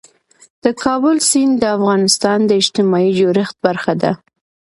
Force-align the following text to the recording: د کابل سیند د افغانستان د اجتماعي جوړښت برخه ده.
د 0.63 0.65
کابل 0.83 1.17
سیند 1.29 1.53
د 1.59 1.63
افغانستان 1.77 2.39
د 2.45 2.51
اجتماعي 2.61 3.11
جوړښت 3.19 3.55
برخه 3.67 3.93
ده. 4.01 4.11